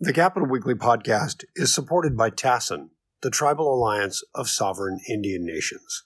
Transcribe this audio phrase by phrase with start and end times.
[0.00, 2.88] The Capital Weekly podcast is supported by TASIN,
[3.22, 6.02] the Tribal Alliance of Sovereign Indian Nations.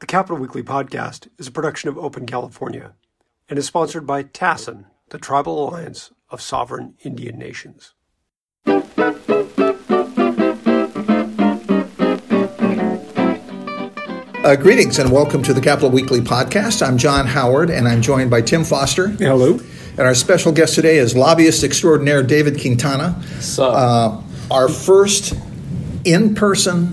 [0.00, 2.94] The Capital Weekly podcast is a production of Open California
[3.46, 7.92] and is sponsored by TASIN, the Tribal Alliance of Sovereign Indian Nations.
[14.44, 16.86] Uh, greetings and welcome to the Capital Weekly podcast.
[16.86, 19.08] I'm John Howard and I'm joined by Tim Foster.
[19.08, 19.60] Hello.
[19.96, 23.22] And our special guest today is lobbyist extraordinaire David Quintana.
[23.58, 24.20] Uh,
[24.50, 25.34] our first
[26.04, 26.88] in person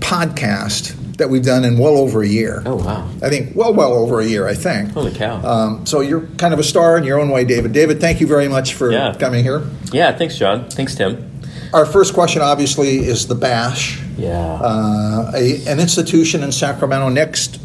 [0.00, 2.62] podcast that we've done in well over a year.
[2.66, 3.08] Oh, wow.
[3.22, 4.90] I think, well, well over a year, I think.
[4.92, 5.42] Holy cow.
[5.44, 7.72] Um, so you're kind of a star in your own way, David.
[7.72, 9.14] David, thank you very much for Yeah.
[9.18, 9.62] coming here.
[9.92, 10.68] Yeah, thanks, John.
[10.68, 11.30] Thanks, Tim.
[11.72, 14.36] Our first question, obviously, is the BASH, Yeah.
[14.60, 17.58] uh, a, an institution in Sacramento next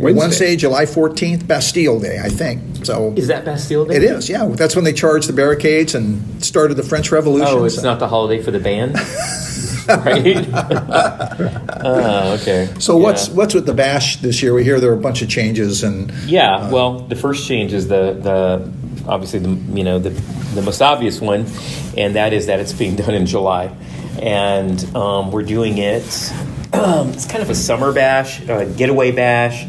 [0.00, 0.20] Wednesday.
[0.20, 2.84] Wednesday, July 14th, Bastille Day, I think.
[2.86, 3.96] So is that Bastille Day?
[3.96, 4.46] It is, yeah.
[4.46, 7.46] That's when they charged the barricades and started the French Revolution.
[7.48, 8.94] Oh, it's So- not the holiday for the band?
[9.88, 10.48] right?
[11.84, 12.68] oh, okay.
[12.78, 13.34] So what's Yeah.
[13.34, 14.54] what's with the bash this year?
[14.54, 17.88] We hear there are a bunch of changes, and Yeah, well, the first change is
[17.88, 18.70] the, the
[19.08, 20.10] obviously the you know the
[20.54, 21.46] the most obvious one,
[21.96, 23.70] and that is that it's being done in July,
[24.20, 26.32] and um, we're doing it.
[26.72, 29.66] Um, it's kind of a summer bash, uh, getaway bash,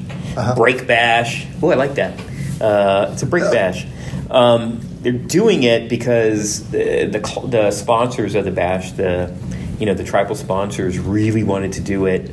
[0.56, 1.46] break bash.
[1.62, 2.20] Oh, I like that.
[2.62, 3.86] Uh, it's a break bash.
[4.30, 9.36] Um, they're doing it because the, the the sponsors of the bash, the
[9.80, 12.30] you know the tribal sponsors, really wanted to do it,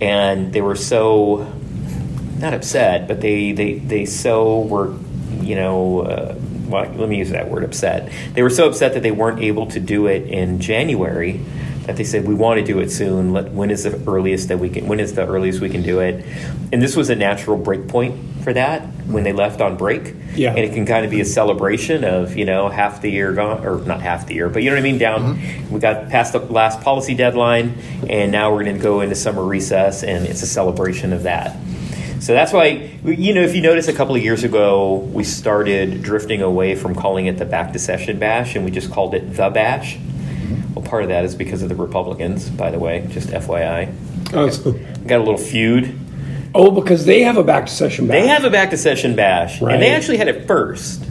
[0.00, 1.52] and they were so
[2.38, 4.94] not upset, but they they they so were,
[5.42, 6.34] you know, uh,
[6.66, 8.10] well, let me use that word, upset.
[8.32, 11.40] They were so upset that they weren't able to do it in January
[11.90, 13.32] that they said we want to do it soon.
[13.32, 14.86] Let, when is the earliest that we can?
[14.86, 16.24] When is the earliest we can do it?
[16.72, 20.14] And this was a natural break point for that when they left on break.
[20.36, 20.50] Yeah.
[20.50, 23.66] and it can kind of be a celebration of you know half the year gone
[23.66, 24.98] or not half the year, but you know what I mean.
[24.98, 25.74] Down, mm-hmm.
[25.74, 27.74] we got past the last policy deadline,
[28.08, 31.56] and now we're going to go into summer recess, and it's a celebration of that.
[32.20, 36.02] So that's why, you know, if you notice a couple of years ago, we started
[36.02, 39.34] drifting away from calling it the Back to Session Bash and we just called it
[39.34, 39.98] the Bash.
[40.90, 43.92] Well, part of that is because of the Republicans, by the way, just FYI.
[44.34, 44.72] Oh, so-
[45.06, 45.94] got a little feud.
[46.54, 48.20] oh, because they have a back to session back.
[48.20, 49.74] They have a Back to Session Bash, Right.
[49.74, 51.04] and they actually had it first.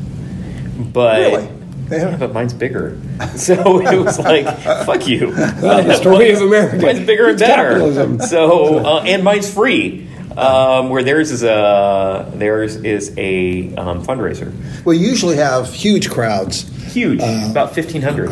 [0.93, 1.47] But, Really?
[1.87, 2.97] They have- yeah, but mine's bigger.
[3.37, 4.45] So it was like,
[4.85, 5.27] fuck you.
[5.61, 6.77] Well, the story of America.
[6.85, 7.69] Mine's bigger and It's better.
[7.69, 8.19] capitalism.
[8.21, 10.07] So uh, and mine's free.
[10.37, 14.53] Um, where theirs is a theirs is a um, fundraiser.
[14.85, 16.63] we usually have huge crowds.
[16.93, 18.29] Huge, Uh, about fifteen hundred.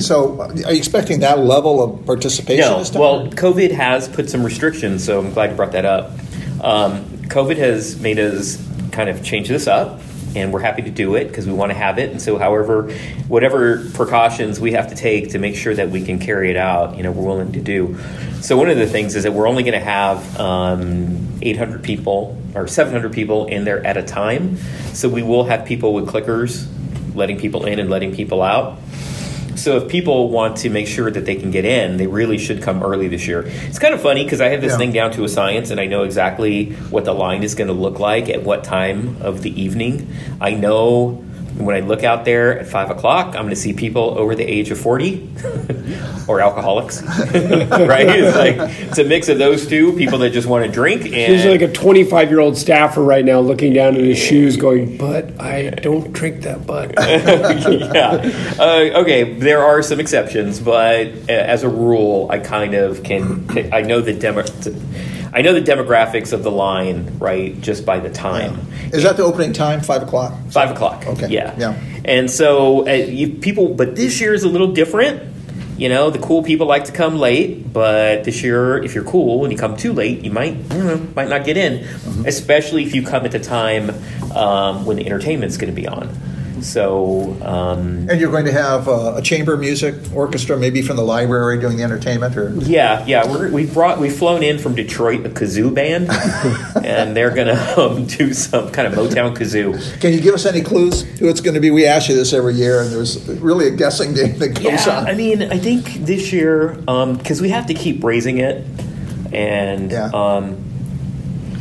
[0.00, 2.64] So, are you expecting that level of participation?
[2.64, 6.10] No, well, COVID has put some restrictions, so I'm glad you brought that up.
[6.62, 8.56] Um, COVID has made us
[8.92, 10.00] kind of change this up,
[10.34, 12.10] and we're happy to do it because we want to have it.
[12.10, 12.92] And so, however,
[13.28, 16.96] whatever precautions we have to take to make sure that we can carry it out,
[16.96, 17.98] you know, we're willing to do.
[18.40, 22.40] So, one of the things is that we're only going to have um, 800 people
[22.54, 24.56] or 700 people in there at a time.
[24.94, 26.66] So, we will have people with clickers
[27.14, 28.78] letting people in and letting people out.
[29.56, 32.62] So if people want to make sure that they can get in, they really should
[32.62, 33.42] come early this year.
[33.46, 34.78] It's kind of funny because I have this Yeah.
[34.78, 37.74] thing down to a science, and I know exactly what the line is going to
[37.74, 40.08] look like at what time of the evening.
[40.40, 41.22] I know
[41.56, 44.44] when I look out there at five o'clock, I'm going to see people over the
[44.44, 45.30] age of forty
[46.28, 47.02] or alcoholics.
[47.02, 48.08] right?
[48.08, 51.12] It's like it's a mix of those two people that just want to drink and
[51.12, 54.96] There's like a 25 year old staffer right now looking down at his shoes, going,
[54.96, 58.54] "But I don't drink that butt." yeah.
[58.58, 63.72] Uh, okay, there are some exceptions, but uh, as a rule, I kind of can.
[63.72, 64.42] I know the demo.
[65.34, 68.68] I know the demographics of the line, right, just by the time.
[68.92, 69.80] is that the opening time?
[69.80, 70.32] Five o'clock.
[70.50, 71.06] Five o'clock.
[71.06, 71.54] Okay, Yeah.
[71.58, 71.76] yeah.
[72.04, 75.32] And so uh, you, people, but this year is a little different.
[75.76, 79.42] You know, the cool people like to come late, but this year, if you're cool
[79.44, 81.80] and you come too late, you might, don't know, might not get in.
[81.80, 82.26] Mm-hmm.
[82.26, 83.90] Especially if you come at the time
[84.36, 86.16] um, when the entertainment's going to be on.
[86.64, 91.02] So, um, And you're going to have uh, a chamber music orchestra, maybe from the
[91.02, 95.26] library doing the entertainment, or Yeah, yeah, we're, we brought we've flown in from Detroit
[95.26, 96.08] a kazoo band,
[96.84, 99.74] and they're gonna um, do some kind of Motown kazoo.
[100.00, 101.70] can you give us any clues who it's going to be?
[101.70, 105.00] We ask you this every year, and there's really a guessing game that goes Yeah,
[105.00, 105.06] on.
[105.06, 108.64] I mean, I think this year because we have to keep raising it,
[109.32, 110.08] and Yeah.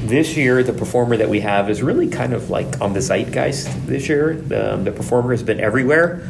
[0.08, 3.88] This year the performer that we have is really kind of like on the zeitgeist.
[3.88, 6.28] This year, um, the performer has been everywhere.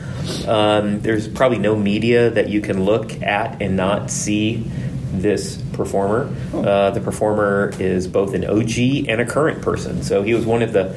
[0.48, 4.70] Um, there's probably no media that you can look at and not see
[5.12, 6.34] this performer.
[6.54, 10.04] Uh, the performer is both an OG and a current person.
[10.04, 10.94] So he was one of the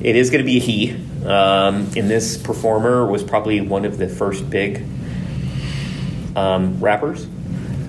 [0.00, 0.90] It is going to be a he.
[1.24, 4.84] Um, and this performer was probably one of the first big
[6.34, 7.26] um, rappers.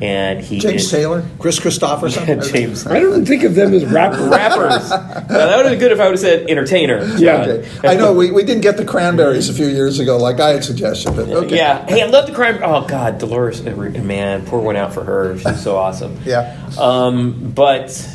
[0.02, 2.52] And he James is, Taylor, Kris Kristofferson.
[2.52, 2.88] James.
[2.88, 4.28] I don't think of them as rappers.
[4.28, 4.90] rappers.
[4.90, 7.06] Now, that would have been good if I would have said entertainer.
[7.18, 7.42] Yeah.
[7.42, 7.88] Okay.
[7.88, 10.64] I know we, we didn't get the cranberries a few years ago, like I had
[10.64, 11.56] suggested, but okay.
[11.56, 11.86] Yeah.
[11.86, 12.60] Hey, I love the crime.
[12.64, 13.62] Oh God, Dolores.
[13.62, 15.38] Man, pour one out for her.
[15.38, 16.18] She's so awesome.
[16.26, 16.60] Yeah.
[16.80, 18.10] Um, but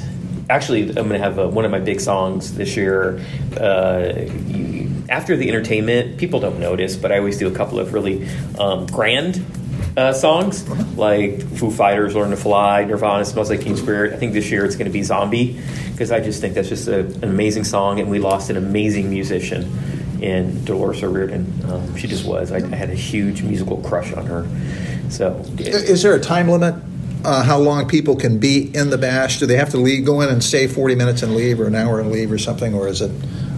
[0.51, 3.25] actually, I'm going to have a, one of my big songs this year.
[3.57, 4.27] Uh,
[5.09, 8.29] after the entertainment, people don't notice, but I always do a couple of really
[8.59, 9.45] um, grand
[9.97, 14.13] uh, songs, like Foo Fighters, Learn to Fly, Nirvana, Smells Like Teen Spirit.
[14.13, 15.61] I think this year it's going to be Zombie,
[15.93, 19.09] because I just think that's just a, an amazing song, and we lost an amazing
[19.09, 19.71] musician
[20.21, 21.71] in Dolores O'Riordan.
[21.71, 22.53] Um, she just was.
[22.53, 24.47] I, I had a huge musical crush on her.
[25.11, 26.75] So Is there a time limit?
[27.25, 29.39] Uh, how long people can be in the bash?
[29.41, 31.75] Do they have to leave, go in and stay 40 minutes and leave, or an
[31.75, 33.11] hour and leave, or something, or is it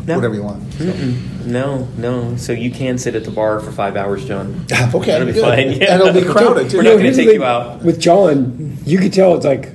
[0.09, 0.17] No.
[0.17, 1.45] whatever you want?
[1.47, 2.37] No, no.
[2.37, 4.65] So you can sit at the bar for five hours, John.
[4.73, 5.43] Okay, That'll be good.
[5.43, 5.73] fine.
[5.73, 5.95] Yeah.
[5.95, 6.79] And it'll be crowded, too.
[6.79, 7.83] We're You not know, going to take you out.
[7.83, 9.73] With John, you could tell it's like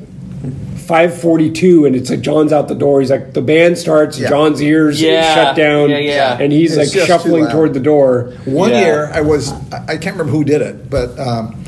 [0.87, 2.99] 542 and it's like John's out the door.
[2.99, 4.29] He's like, the band starts, Yeah.
[4.29, 5.33] John's ears Yeah.
[5.33, 5.89] shut down.
[5.89, 6.37] Yeah, yeah.
[6.39, 8.33] And he's It's like shuffling toward the door.
[8.45, 8.79] One Yeah.
[8.81, 11.62] year, I was, I I can't remember who did it, but um,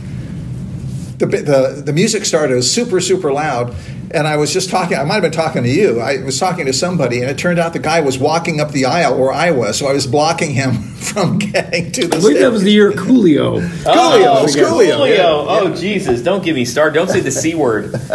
[1.17, 3.75] the, the, the music started, it was super, super loud.
[4.11, 5.99] And I was just talking, I might have been talking to you.
[5.99, 8.85] I was talking to somebody, and it turned out the guy was walking up the
[8.85, 9.77] aisle where I was.
[9.77, 10.73] So I was blocking him
[11.05, 13.59] from getting to the I believe that was the year Coolio.
[13.83, 15.25] Coolio, Oh, it was Coolio, yeah.
[15.25, 16.21] Oh, Jesus.
[16.21, 16.93] Don't get me started.
[16.93, 17.91] Don't say the C word.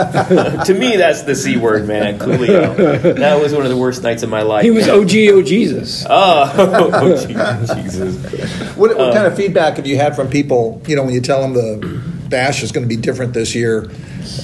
[0.64, 2.18] to me, that's the C word, man.
[2.18, 3.16] Coolio.
[3.16, 4.62] That was one of the worst nights of my life.
[4.62, 4.96] He was man.
[4.96, 6.06] OGO Jesus.
[6.08, 8.76] Oh, oh, Jesus.
[8.76, 11.20] What, what uh, kind of feedback have you had from people, you know, when you
[11.20, 13.90] tell them the bash is going to be different this year?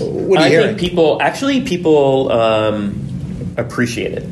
[0.00, 0.66] What are I you hearing?
[0.76, 4.28] think people actually people um, appreciate it.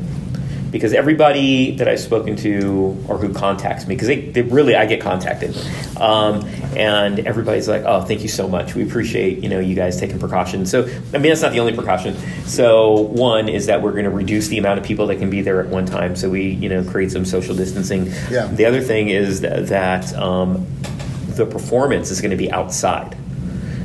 [0.71, 4.87] Because everybody that I've spoken to or who contacts me because they, they really I
[4.87, 5.57] get contacted.
[6.01, 6.45] Um,
[6.77, 8.75] and everybody's like oh thank you so much.
[8.75, 10.73] We appreciate you know you guys taking precautions.
[10.73, 12.17] So I mean that's not the only precaution.
[12.45, 15.43] So one is that we're going to reduce the amount of people that can be
[15.43, 18.07] there at one time so we you know create some social distancing.
[18.29, 18.49] Yeah.
[18.49, 20.67] the other thing is that, that um,
[21.37, 23.17] the performance is going to be outside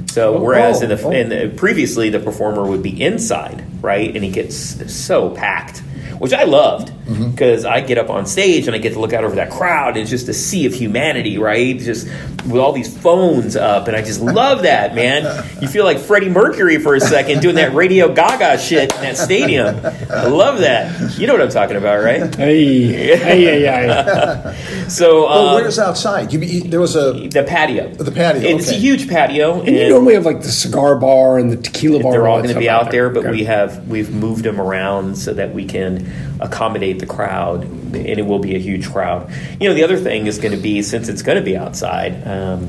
[0.09, 1.11] so oh, whereas oh, in the oh.
[1.11, 5.79] in the, previously the performer would be inside, right, and he gets so packed,
[6.19, 7.31] which I loved Mm-hmm.
[7.31, 9.89] because I get up on stage and I get to look out over that crowd.
[9.89, 11.77] And it's just a sea of humanity, right?
[11.77, 12.07] Just
[12.45, 15.23] with all these phones up, and I just love that, man.
[15.61, 19.17] You feel like Freddie Mercury for a second doing that Radio Gaga shit in that
[19.17, 19.75] stadium.
[20.09, 21.17] I love that.
[21.17, 22.33] You know what I'm talking about, right?
[22.35, 24.85] Hey, hey, hey, hey.
[24.89, 26.33] So well, um, where's outside?
[26.33, 27.89] You, you, there was a the patio?
[27.89, 31.51] The patio, It's a huge patio, And you normally have like the cigar bar and
[31.51, 32.11] the tequila bar.
[32.11, 33.31] they're all going to be out there, but Okay.
[33.31, 36.09] we have we've moved them around so that we can
[36.39, 39.31] accommodate the crowd, and it will be a huge crowd.
[39.59, 42.25] You know, the other thing is going to be since it's going to be outside.
[42.27, 42.67] Um,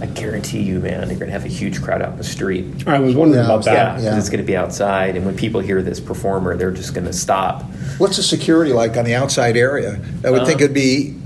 [0.00, 2.86] I guarantee you, man, they're going to have a huge crowd out in the street.
[2.86, 3.94] I was wondering Yeah, about Yeah, that.
[3.96, 4.16] 'cause yeah.
[4.18, 7.12] it's going to be outside, and when people hear this performer, they're just going to
[7.12, 7.64] stop.
[7.98, 9.98] What's the security like on the outside area?
[10.24, 11.16] I would Uh, think it'd be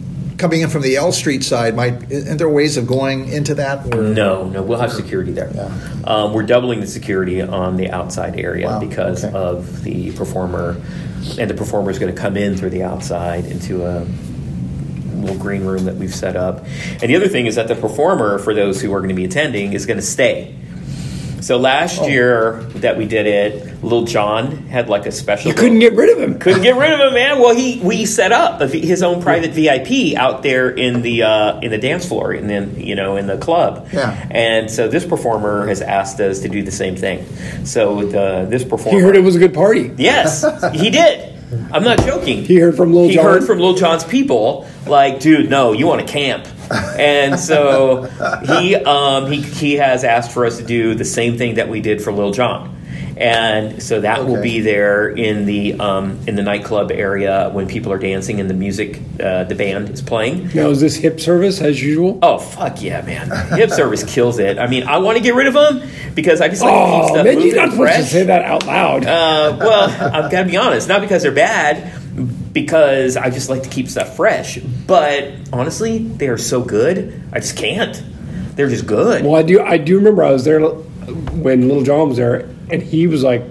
[0.43, 1.77] coming in from the L Street side.
[1.77, 3.94] Might Aren't there ways of going into that?
[3.94, 5.50] Or, No, no, we'll have security there.
[5.55, 5.73] Yeah.
[6.05, 9.35] Um, we're doubling the security on the outside area Wow, because okay.
[9.35, 10.77] of the performer,
[11.39, 14.05] and the performer is going to come in through the outside into a
[15.15, 16.67] little green room that we've set up.
[17.00, 19.25] And the other thing is that the performer, for those who are going to be
[19.25, 20.57] attending, is going to stay.
[21.42, 22.06] So last Oh.
[22.06, 25.50] year that we did it, Little John had like a special.
[25.50, 26.38] You couldn't get rid of him.
[26.38, 27.38] couldn't get rid of him, man.
[27.40, 31.58] Well, he we set up a, his own private VIP out there in the uh,
[31.61, 33.88] in the dance floor, and then you know in the club.
[33.92, 34.26] Yeah.
[34.30, 37.26] And so this performer has asked us to do the same thing.
[37.64, 39.90] So the this performer, He heard it was a good party.
[39.99, 41.28] Yes, he did.
[41.70, 42.44] I'm not joking.
[42.44, 43.25] He heard from Lil He Jon.
[43.26, 46.46] heard from Lil Jon's people, like, dude, no, you want to camp.
[46.73, 48.02] And so
[48.47, 51.81] he um, he he has asked for us to do the same thing that we
[51.81, 52.71] did for Lil Jon.
[53.14, 57.93] And so that will be there in the um, in the nightclub area when people
[57.93, 60.49] are dancing and the music, uh, the band is playing.
[60.55, 62.19] Now, is this hip service as usual?
[62.23, 63.31] Oh fuck yeah, man!
[63.57, 64.59] Hip service kills it.
[64.59, 67.02] I mean, I want to get rid of them because I just like to keep
[67.05, 68.11] Oh, stuff man, moving you're not and supposed to fresh.
[68.11, 69.05] say that out loud.
[69.05, 69.91] Uh, well,
[70.25, 70.88] I've got to be honest.
[70.88, 72.01] Not because they're bad,
[72.52, 74.59] because I just like to keep stuff fresh.
[74.59, 77.23] But honestly, they are so good.
[77.32, 78.02] I just can't.
[78.56, 79.25] They're just good.
[79.25, 79.61] well, I do.
[79.61, 83.42] I do remember I was there when Little John was there, and he was like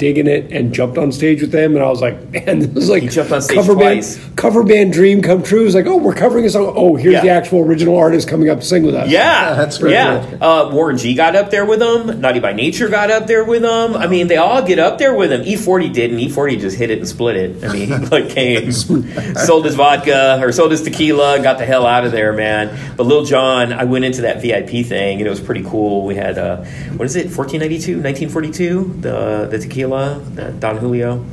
[0.00, 2.90] digging it and jumped on stage with them, and I was like, man, this is
[2.90, 4.16] like You jumped on stage cover twice.
[4.18, 5.64] band cover band dream come true.
[5.66, 6.72] It's like, oh, we're covering a song.
[6.74, 7.20] Oh, here's Yeah.
[7.20, 9.08] the actual original artist coming up to sing with us.
[9.08, 10.24] Yeah, That's pretty yeah.
[10.40, 12.20] Uh, Warren G got up there with them.
[12.20, 13.94] Naughty by Nature got up there with them.
[13.94, 15.42] I mean, they all get up there with them.
[15.42, 16.18] E40 didn't.
[16.18, 17.62] E40 just hit it and split it.
[17.62, 18.72] I mean, he like came,
[19.36, 22.74] sold his vodka or sold his tequila, and got the hell out of there, man.
[22.96, 26.06] But Lil Jon, I went into that VIP thing and it was pretty cool.
[26.06, 26.64] We had uh,
[26.96, 31.24] what is it, 1492, 1942, the the tequila, Don Julio.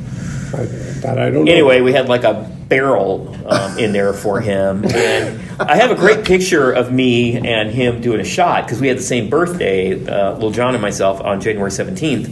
[0.54, 1.52] I, don't know.
[1.52, 5.96] Anyway, we had like a barrel um, in there for him, and I have a
[5.96, 10.06] great picture of me and him doing a shot because we had the same birthday,
[10.06, 12.28] uh, Lil Jon and myself, on January seventeenth,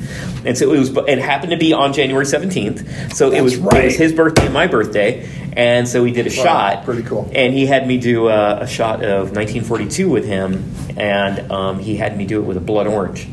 [0.45, 0.95] and so it was.
[1.07, 4.53] It happened to be on January seventeenth, so it was it was his birthday and
[4.53, 6.85] my birthday, and so we did a shot.
[6.85, 7.29] pretty cool.
[7.33, 11.95] And he had me do a, a shot of 1942 with him, and um, he
[11.97, 13.27] had me do it with a blood orange.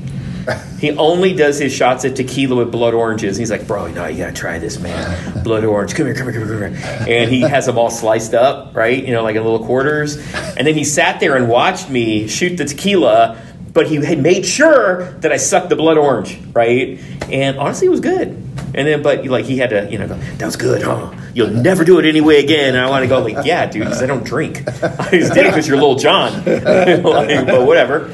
[0.79, 3.37] He only does his shots of tequila with blood oranges.
[3.37, 5.43] He's like, bro, no, you gotta try this, man.
[5.45, 7.09] Blood orange, come here, come here, come here, come here.
[7.09, 9.05] And he has them all sliced up, right?
[9.05, 10.17] You know, like in little quarters.
[10.35, 13.41] And then he sat there and watched me shoot the tequila,
[13.73, 17.01] but he had made sure that I sucked the blood orange, right?
[17.31, 18.29] And honestly, it was good.
[18.75, 21.15] And then, but like he had to, you know, go, that was good, huh?
[21.35, 22.75] You'll never do it anyway again.
[22.75, 24.63] And I want to go like, yeah, dude, because I don't drink.
[24.83, 26.33] I just did it because you're little John.
[26.45, 28.09] like, but whatever.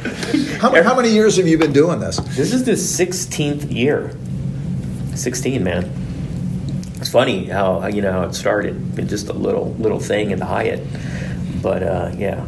[0.60, 2.16] How, how many years have you been doing this?
[2.16, 4.16] This is the 16th year.
[5.14, 5.92] 16, man.
[7.00, 8.96] It's funny how you know how it started.
[9.08, 10.84] Just a little little thing in the Hyatt,
[11.62, 12.44] but uh, yeah,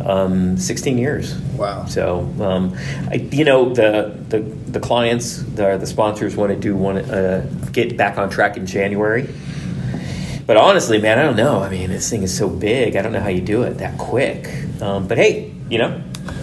[0.00, 1.34] um, 16 years.
[1.56, 1.86] Wow.
[1.86, 2.76] So um,
[3.10, 7.16] I, you know the the the clients, the the sponsors want to do want to
[7.16, 9.28] uh, get back on track in January.
[10.46, 11.62] But honestly, man, I don't know.
[11.62, 12.96] I mean, this thing is so big.
[12.96, 14.48] I don't know how you do it that quick.
[14.82, 16.02] Um, but hey, you know,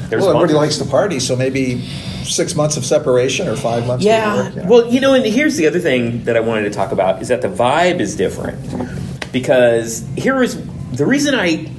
[0.09, 1.85] there's Well, everybody likes to party, so maybe
[2.23, 4.03] six months of separation or five months.
[4.03, 4.35] Yeah.
[4.35, 4.67] Work, you know?
[4.67, 7.27] Well, you know, and here's the other thing that I wanted to talk about is
[7.27, 8.59] that the vibe is different.
[9.31, 11.69] Because here is the reason I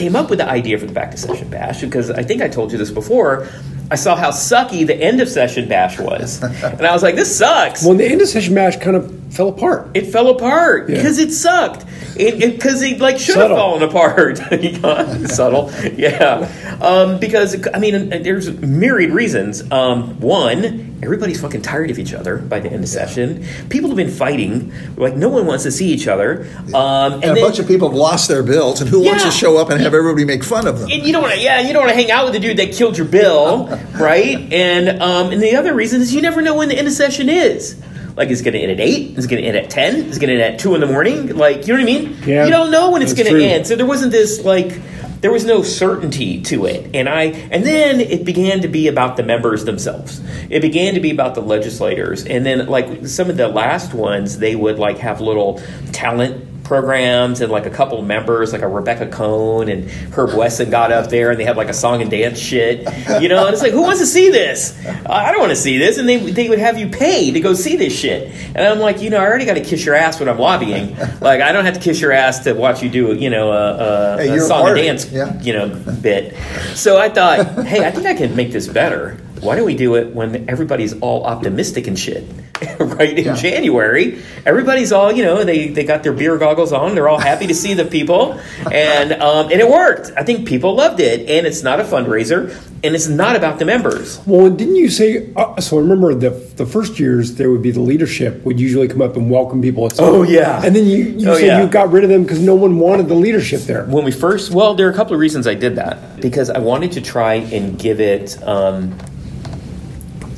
[0.00, 2.48] came up with the idea for the back to session bash because I think I
[2.48, 3.46] told you this before.
[3.90, 6.42] I saw how sucky the end of session bash was.
[6.42, 7.84] and I was like, this sucks.
[7.84, 9.90] Well, the end of session mash kind of fell apart.
[9.94, 10.96] It fell apart Yeah.
[10.96, 11.84] because it sucked.
[12.16, 14.38] It because it, like should have fallen apart.
[15.30, 16.50] Subtle, yeah.
[16.80, 19.70] Um, because I mean, there's myriad reasons.
[19.70, 23.46] Um, one, everybody's fucking tired of each other by the end of session.
[23.68, 24.72] People have been fighting.
[24.96, 26.46] Like no one wants to see each other.
[26.74, 29.24] Um, and, and a then, bunch of people have lost their bills, and who wants
[29.24, 30.90] to show up and have everybody make fun of them?
[30.90, 32.56] and you don't want to, yeah, you don't want to hang out with the dude
[32.56, 33.66] that killed your bill,
[33.98, 34.52] right?
[34.52, 37.28] And um, and the other reason is you never know when the end of session
[37.28, 37.80] is.
[38.16, 39.16] Like, is going to end at eight?
[39.16, 39.96] Is it going to end at ten?
[39.96, 41.36] Is it going to end at two in the morning?
[41.36, 42.16] Like, you know what I mean?
[42.24, 43.66] Yeah, you don't know when it's going to end.
[43.66, 44.80] So there wasn't this like,
[45.20, 46.94] there was no certainty to it.
[46.94, 50.20] And I, and then it began to be about the members themselves.
[50.48, 52.24] It began to be about the legislators.
[52.24, 55.60] And then like some of the last ones, they would like have little
[55.92, 60.92] talent programs and like a couple members, like a Rebecca Cohn and Herb Wesson got
[60.92, 62.82] up there and they had like a song and dance shit,
[63.20, 63.44] you know.
[63.46, 64.78] And it's like, who wants to see this?
[65.04, 65.98] I don't want to see this.
[65.98, 68.32] And they they would have you pay to go see this shit.
[68.54, 70.96] And I'm like, you know, I already got to kiss your ass when I'm lobbying.
[71.20, 74.14] Like, I don't have to kiss your ass to watch you do, you know, a,
[74.14, 75.40] a, Hey, a song and dance, Yeah.
[75.42, 75.68] you know,
[76.00, 76.36] bit.
[76.76, 79.18] So I thought, hey, I think I can make this better.
[79.40, 82.24] Why don't we do it when everybody's all optimistic and shit?
[82.78, 83.34] right in Yeah.
[83.36, 85.44] January, everybody's all you know.
[85.44, 86.94] They they got their beer goggles on.
[86.94, 88.38] They're all happy to see the people,
[88.70, 90.10] and um, and it worked.
[90.16, 92.50] I think people loved it, and it's not a fundraiser,
[92.84, 94.20] and it's not about the members.
[94.26, 95.32] Well, didn't you say?
[95.34, 98.88] Uh, so I remember the the first years there would be the leadership would usually
[98.88, 99.86] come up and welcome people.
[99.86, 100.60] At Oh, yeah.
[100.62, 101.62] and then you you Oh, said yeah.
[101.62, 103.84] you got rid of them because no one wanted the leadership there.
[103.86, 106.58] When we first, well, there are a couple of reasons I did that because I
[106.58, 108.98] wanted to try and give it um,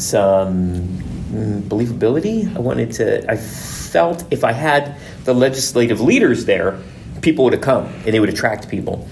[0.03, 0.89] some
[1.69, 2.55] believability.
[2.55, 3.31] I wanted to.
[3.31, 6.79] I felt if I had the legislative leaders there,
[7.21, 9.09] people would have come and they would attract people,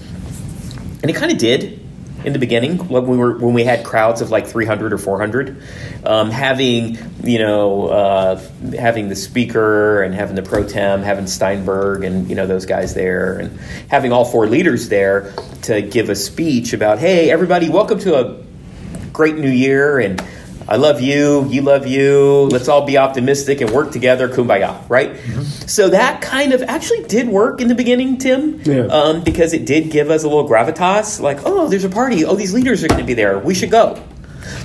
[1.01, 1.79] and it kind of did
[2.23, 5.61] in the beginning when we were when we had crowds of like 300 or 400
[6.05, 8.41] um, having you know uh,
[8.77, 12.93] having the speaker and having the pro tem having steinberg and you know those guys
[12.93, 15.33] there and having all four leaders there
[15.63, 18.43] to give a speech about hey everybody welcome to a
[19.11, 20.23] great new year and
[20.71, 22.47] I love you, you love you.
[22.49, 25.17] Let's all be optimistic and work together, kumbaya, right?
[25.67, 28.83] So that kind of actually did work in the beginning, Tim, Yeah.
[28.85, 31.19] um, because it did give us a little gravitas.
[31.19, 32.23] Like, oh, there's a party.
[32.23, 33.37] Oh, these leaders are going to be there.
[33.37, 34.01] We should go.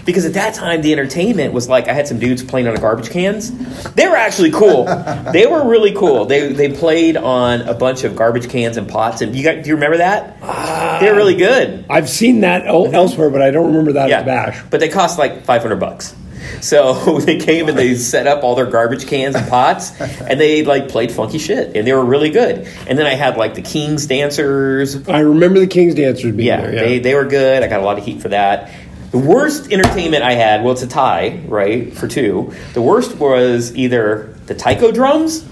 [0.05, 2.81] Because at that time, the entertainment was like I had some dudes playing on the
[2.81, 3.51] garbage cans.
[3.95, 4.85] They were actually cool.
[5.33, 6.25] they were really cool.
[6.27, 9.21] They they played on a bunch of garbage cans and pots.
[9.21, 10.39] And you got, do you remember that?
[10.43, 10.99] Ah.
[11.01, 11.85] They're really good.
[11.91, 14.63] I've seen that elsewhere, but I don't remember that at the bash.
[14.71, 16.15] But they cost like 500 bucks.
[16.61, 20.65] So they came and they set up all their garbage cans and pots, and they
[20.65, 22.69] like played funky shit, and they were really good.
[22.87, 25.09] And then I had like the King's dancers.
[25.09, 26.75] I remember the King's dancers being Yeah, there.
[26.75, 26.81] Yeah.
[26.83, 27.63] they they were good.
[27.63, 28.71] I got a lot of heat for that.
[29.17, 32.53] The worst entertainment I had, well, it's a tie, right, for two.
[32.75, 35.43] The worst was either the taiko drums,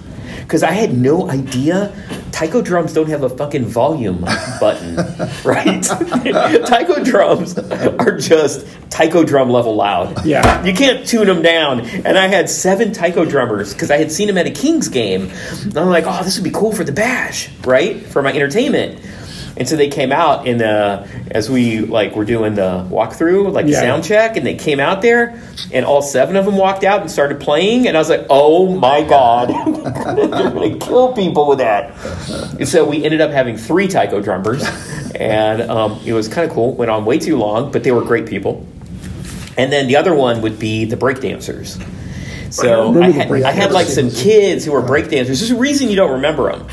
[0.42, 1.97] because I had no idea
[2.30, 4.21] taiko drums don't have a fucking volume
[4.61, 4.97] button,
[5.44, 5.83] right?
[6.66, 10.26] taiko drums are just taiko drum level loud.
[10.26, 10.62] Yeah.
[10.62, 11.80] You can't tune them down.
[11.80, 15.30] And I had seven taiko drummers because I had seen them at a Kings game.
[15.62, 18.04] And I'm like, oh, this would be cool for the bash, right?
[18.04, 19.00] For my entertainment.
[19.56, 23.66] And so they came out in the as we like were doing the walkthrough, like
[23.66, 23.80] the Yeah.
[23.82, 25.40] sound check, and they came out there,
[25.73, 28.75] and all seven of them walked out and started playing, and I was like, "Oh
[28.75, 29.49] my god,
[30.16, 31.92] they're gonna kill people with that!"
[32.58, 34.64] And so we ended up having three taiko drummers,
[35.14, 36.75] and um, it was kind of cool.
[36.75, 38.66] Went on way too long, but they were great people.
[39.56, 41.80] And then the other one would be the breakdancers.
[42.50, 45.26] So I had, I had like some kids who were breakdancers.
[45.26, 46.66] There's a reason you don't remember them.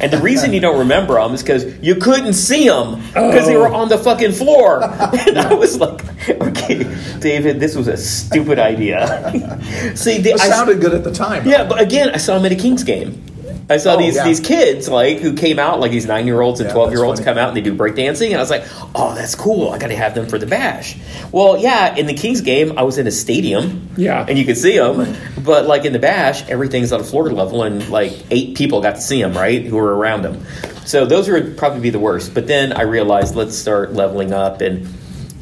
[0.00, 3.56] And the reason you don't remember them is because you couldn't see them because they
[3.56, 3.74] were oh.
[3.74, 4.80] on the fucking floor.
[5.28, 6.84] And I was like, okay,
[7.18, 9.06] David, this was a stupid idea.
[9.94, 11.46] see, the, It I, sounded good at the time.
[11.46, 13.22] yeah, but again, I saw him at a Kings game.
[13.70, 14.24] I saw Oh, these yeah.
[14.24, 17.04] these kids like who came out like these nine year olds and Yeah, twelve year
[17.04, 19.70] olds come out and they do breakdancing and I was like, oh, that's cool.
[19.70, 20.96] I got to have them for the bash.
[21.32, 23.90] Well, yeah, in the Kings game, I was in a stadium.
[23.96, 24.24] Yeah.
[24.28, 27.62] and you could see them, but like in the bash, everything's on a floor level
[27.62, 30.44] and like eight people got to see them right who were around them.
[30.86, 32.32] So those would probably be the worst.
[32.32, 34.88] But then I realized let's start leveling up and.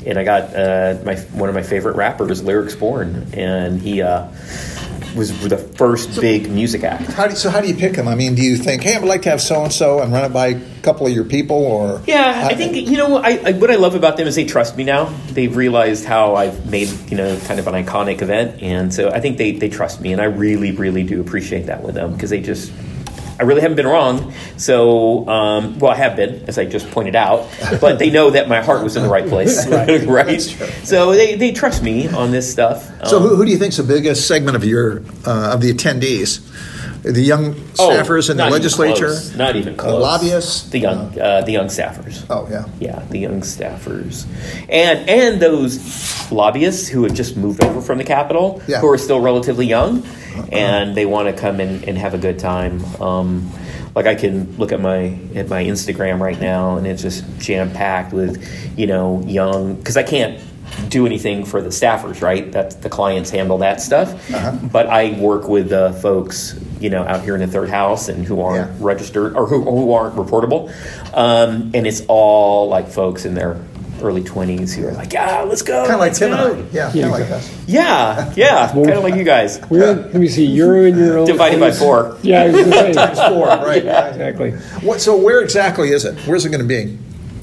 [0.05, 4.29] And I got uh, my one of my favorite rappers, Lyrics Born, and he uh,
[5.17, 7.05] was the first big music act.
[7.13, 8.07] How do, so how do you pick them?
[8.07, 10.13] I mean, do you think, hey, I would like to have so and so and
[10.13, 13.41] run it by a couple of your people, or Yeah, I think you know I,
[13.45, 15.07] I, what I love about them is they trust me now.
[15.31, 19.21] They've realized how I've made you know kind of an iconic event, and so I
[19.21, 22.31] think they they trust me, and I really really do appreciate that with them because
[22.31, 22.73] they just.
[23.39, 27.15] I really haven't been wrong, so um, well I have been, as I just pointed
[27.15, 27.49] out,
[27.81, 29.67] but they know that my heart was in the right place,
[30.07, 30.41] right?
[30.87, 32.87] So they, they trust me on this stuff.
[33.07, 35.73] So Um, who, who do you think's the biggest segment of your uh, of the
[35.73, 36.41] attendees?
[37.13, 40.03] The young oh, staffers in the not even legislature, close, not even Uh, close.
[40.03, 42.25] lobbyists, the young uh, the young staffers.
[42.29, 44.25] Oh yeah, Yeah, the young staffers,
[44.69, 45.79] and and those
[46.33, 48.81] lobbyists who have just moved over from the Capitol, Yeah.
[48.81, 50.03] who are still relatively young,
[50.51, 52.83] and they want to come in and have a good time.
[53.01, 53.51] Um,
[53.95, 57.71] like I can look at my at my Instagram right now, and it's just jam
[57.71, 58.43] packed with
[58.77, 60.41] you know young because I can't
[60.89, 62.51] do anything for the staffers, right?
[62.51, 64.53] That the clients handle that stuff, Uh-huh.
[64.73, 68.25] but I work with the folks you know out here in the third house and
[68.25, 68.77] who aren't Yeah.
[68.81, 70.69] registered or who, who aren't reportable.
[71.17, 73.61] Um, and it's all like folks in their
[74.03, 75.81] early 20s who are like, yeah, let's go.
[75.87, 76.51] kind of like let's Tim and I.
[76.71, 77.37] Yeah, Yeah, kind of like exactly.
[77.55, 77.65] us.
[77.67, 79.59] Yeah, yeah, kind of like you guys.
[79.71, 80.45] We're, let me see.
[80.45, 82.19] You're in your own Divided by four.
[82.23, 83.17] Yeah, I was gonna.
[83.31, 83.77] Four, right?
[83.79, 84.51] exactly.
[84.87, 86.15] What, so where exactly is it?
[86.27, 86.99] Where's it going to be?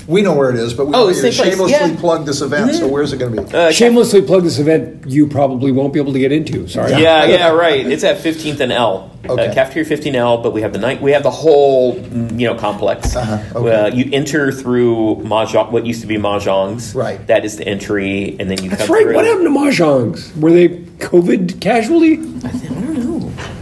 [0.08, 1.88] We know where it is, but we Oh, want you to same place, shamelessly yeah.
[1.90, 2.00] Mm-hmm.
[2.02, 2.76] plug this event.
[2.76, 3.54] So where's it going to be?
[3.56, 6.68] Uh, Shamelessly plug this event you probably won't be able to get into.
[6.68, 6.92] Sorry.
[6.92, 7.86] Yeah, yeah, right.
[7.86, 9.10] It's at 15th and L.
[9.26, 9.48] Okay.
[9.48, 11.02] Uh, cafeteria 15L, but we have the night.
[11.02, 13.16] We have the whole, mm, you know, complex.
[13.16, 13.74] Uh-huh, okay.
[13.74, 16.94] Uh, you enter through mahjong, what used to be mahjongs.
[16.94, 17.26] Right.
[17.28, 19.04] That is the entry, and then you That's come right.
[19.04, 19.16] through.
[19.16, 20.38] What happened to mahjongs?
[20.38, 22.16] Were they COVID casualty?
[22.16, 23.13] I don't know.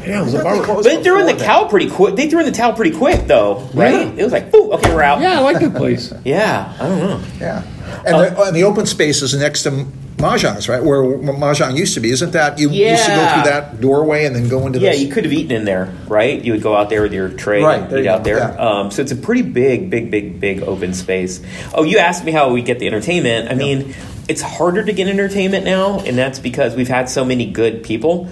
[0.06, 0.74] Yeah, it was a I thought they bummer.
[0.76, 2.16] But they threw in the before cow pretty quick.
[2.16, 3.94] They threw in the towel pretty quick, though, right?
[3.94, 4.14] Yeah.
[4.18, 5.22] It was like, boom, okay, we're out.
[5.22, 6.12] Yeah, I like that place.
[6.26, 7.24] Yeah, I don't know.
[7.40, 7.64] Yeah,
[8.06, 9.86] and, the, and the open space is next to
[10.18, 10.84] Mahjong's, right?
[10.84, 12.12] Where Mahjong used to be.
[12.12, 14.92] Isn't that you used to go through that doorway and then go into the Yeah,
[14.92, 15.02] this?
[15.02, 16.44] you could have eaten in there, right?
[16.44, 18.24] You would go out there with your tray Right, and there eat you out go,
[18.26, 18.38] there.
[18.38, 18.56] yeah.
[18.56, 21.42] Um, so it's a pretty big, big, big, big open space.
[21.74, 23.50] Oh, you asked me how we get the entertainment.
[23.50, 23.96] I mean,
[24.30, 28.30] it's harder to get entertainment now, and that's because we've had so many good people.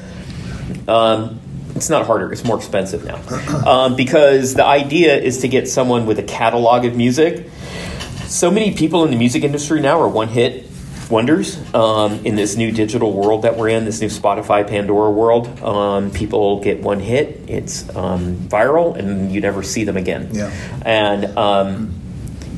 [0.88, 1.40] Um,
[1.80, 3.20] it's not harder; it's more expensive now,
[3.66, 7.50] um, because the idea is to get someone with a catalog of music.
[8.26, 10.70] So many people in the music industry now are one-hit
[11.10, 15.48] wonders um, in this new digital world that we're in, this new Spotify Pandora world.
[15.64, 20.30] Um, people get one hit, it's um, viral, and you never see them again.
[20.32, 20.52] Yeah.
[20.86, 22.00] And um,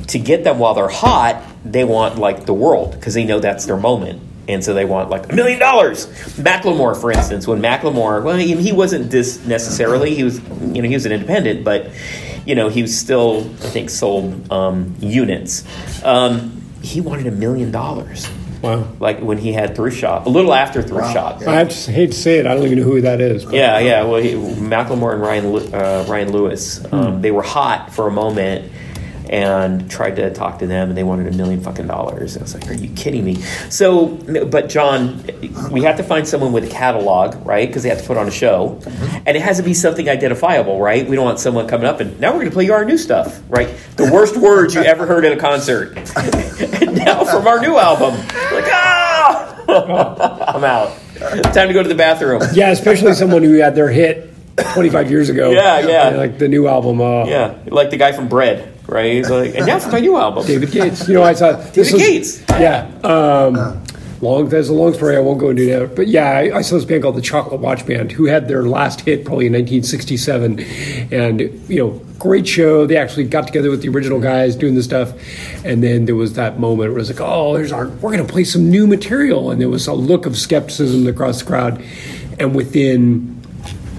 [0.07, 3.65] to get them while they're hot, they want like the world because they know that's
[3.65, 4.21] their moment.
[4.47, 6.07] And so they want like a million dollars.
[6.37, 10.15] Macklemore, for instance, when Macklemore, well, he, he wasn't this necessarily.
[10.15, 11.89] He was, you know, he was an independent, but
[12.45, 15.63] you know, he was still, I think, sold um, units.
[16.03, 18.27] Um, he wanted a million dollars.
[18.63, 18.87] Wow.
[18.99, 21.13] Like when he had Thrift Shop, a little after Thrift Wow.
[21.13, 21.41] Shop.
[21.47, 22.45] I have hate to say it.
[22.47, 23.45] I don't even know who that is.
[23.45, 24.03] but- Yeah, yeah.
[24.03, 28.71] Well, he, Macklemore and Ryan uh, Ryan Lewis, um, they were hot for a moment,
[29.31, 32.37] and tried to talk to them, and they wanted a million fucking dollars.
[32.37, 33.35] I was like, "Are you kidding me?"
[33.69, 34.07] So,
[34.45, 35.23] but John,
[35.71, 37.67] we have to find someone with a catalog, right?
[37.67, 38.79] Because they have to put on a show,
[39.25, 41.07] and it has to be something identifiable, right?
[41.07, 42.97] We don't want someone coming up and now we're going to play you our new
[42.97, 43.69] stuff, right?
[43.95, 48.15] The worst words you ever heard at a concert, and now from our new album,
[48.19, 50.97] like ah, I'm out.
[51.53, 52.41] Time to go to the bathroom.
[52.53, 54.33] Yeah, especially someone who had their hit
[54.73, 55.51] 25 years ago.
[55.51, 56.09] Yeah, yeah.
[56.17, 56.99] Like the new album.
[56.99, 59.13] Uh, Yeah, like the guy from Bread, right?
[59.13, 60.45] He's like, and for my new album.
[60.45, 61.07] David Gates.
[61.07, 62.43] You know, I saw this David was- Gates.
[62.49, 62.87] Yeah.
[63.03, 63.83] Um,
[64.21, 64.49] long.
[64.49, 65.15] That's a long story.
[65.17, 65.95] I won't go into that.
[65.95, 68.63] But yeah, I, I saw this band called the Chocolate Watch Band, who had their
[68.63, 70.59] last hit probably in 1967,
[71.11, 72.85] and you know, great show.
[72.85, 75.13] They actually got together with the original guys doing the stuff,
[75.65, 77.87] and then there was that moment where it was like, oh, there's our.
[77.87, 81.39] We're going to play some new material, and there was a look of skepticism across
[81.41, 81.83] the crowd,
[82.39, 83.41] and within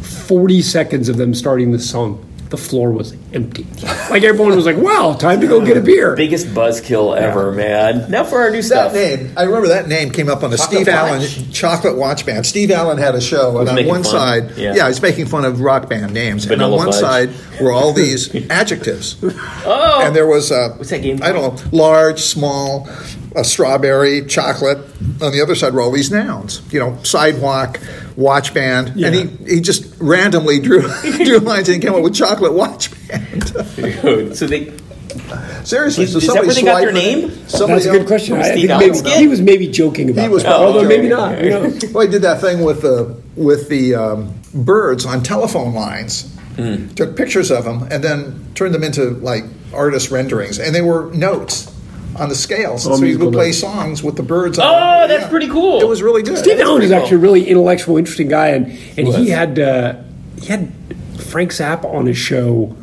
[0.03, 2.25] 40 seconds of them starting the song.
[2.51, 3.67] The floor was empty.
[4.13, 8.11] Like everyone was like, "Wow, time to go get a beer." Biggest buzzkill ever, man.
[8.11, 8.95] Now for our new That stuff.
[8.95, 11.53] name, I remember that name came up on the Chocolate Steve Allen Watch?
[11.53, 12.45] Chocolate Watch Band.
[12.47, 14.13] Steve Allen had a show, and on making one fun.
[14.13, 14.75] side, Yeah.
[14.75, 14.89] yeah.
[14.89, 17.01] he's making fun of rock band names, Vanilla and on one Fudge.
[17.01, 19.17] side were all these adjectives.
[19.65, 22.89] Oh, and there was uh, What's that game I don't know, large, small,
[23.37, 24.79] a strawberry, chocolate.
[25.21, 26.63] On the other side were all these nouns.
[26.73, 27.79] You know, sidewalk,
[28.17, 30.83] watch band, and he, he just randomly drew
[31.25, 33.49] drew lines and came up with chocolate watch band.
[34.37, 34.73] So they
[35.65, 37.29] Seriously, Is- so is that somebody where they got their swiped it.
[37.29, 37.49] name?
[37.49, 38.37] Somebody That's a good else- question.
[38.37, 39.19] I Steve maybe, good.
[39.19, 40.49] he was maybe joking about He was that.
[40.51, 41.35] probably although maybe joking.
[41.35, 41.45] not.
[41.45, 41.79] You know.
[41.93, 46.29] Well, he did that thing with the with the um, birds on telephone lines.
[46.57, 46.89] Hmm.
[46.95, 51.11] Took pictures of them and then turned them into like artist renderings, and they were
[51.13, 51.71] notes
[52.17, 52.87] on the scales.
[52.87, 53.59] Oh, so he musical would play notes.
[53.61, 54.59] songs with the birds.
[54.59, 55.09] on Oh, them.
[55.09, 55.81] that's pretty cool.
[55.81, 56.39] It was really good.
[56.39, 58.67] Steve Allen is pretty actually a really intellectual, interesting guy, and
[58.99, 59.17] and was.
[59.17, 59.95] he had uh,
[60.41, 60.73] he had
[61.19, 62.77] Frank Zappa on his show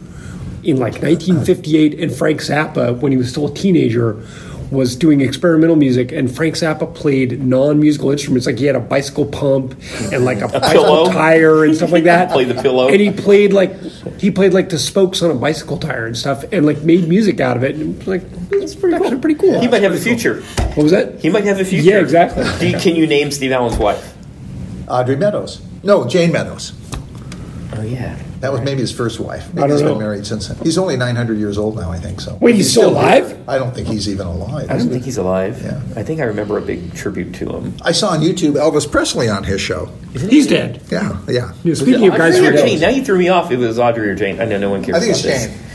[0.63, 4.21] in like 1958, and Frank Zappa, when he was still a teenager,
[4.71, 9.25] was doing experimental music, and Frank Zappa played non-musical instruments, like he had a bicycle
[9.25, 9.75] pump
[10.11, 10.59] and like a, pillow?
[10.59, 12.29] bicycle tire and stuff like that.
[12.31, 12.87] Play the pillow?
[12.87, 13.73] and he played like
[14.19, 17.39] he played like the spokes on a bicycle tire and stuff, and like made music
[17.39, 17.75] out of it.
[17.75, 19.59] And it was like it's pretty actually pretty cool.
[19.59, 20.41] he might have a future.
[20.75, 21.19] What was that?
[21.19, 21.89] He might have a future.
[21.89, 22.45] Yeah, exactly.
[22.59, 24.15] Do you, can you name Steve Allen's wife?
[24.87, 25.61] Audrey Meadows.
[25.83, 26.73] No, Jayne Meadows.
[27.79, 28.17] Oh yeah.
[28.41, 29.47] That was maybe his first wife.
[29.53, 29.93] Maybe I don't he's know.
[29.93, 30.57] been married since then.
[30.63, 32.19] He's only 900 years old now, I think.
[32.19, 33.47] So Wait, he's still alive?
[33.47, 34.69] I don't think he's even alive.
[34.69, 35.61] I don't think he's alive.
[35.63, 35.81] Yeah.
[35.95, 37.73] I think I remember a big tribute to him.
[37.81, 39.85] I saw on YouTube Elvis Presley on his show.
[40.11, 40.81] He's dead.
[40.91, 41.53] Yeah, yeah.
[41.63, 42.81] Yeah, speaking of guys who are dead.
[42.81, 43.49] Now you threw me off.
[43.49, 44.41] It was Audrey or Jayne.
[44.41, 45.45] I know no one cares I think about it's this.
[45.47, 45.68] Jayne.